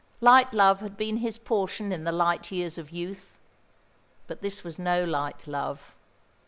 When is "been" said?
0.97-1.17